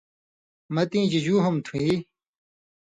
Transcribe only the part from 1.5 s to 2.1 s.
تُھو یی؟“